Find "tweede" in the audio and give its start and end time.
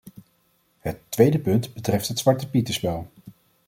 1.09-1.39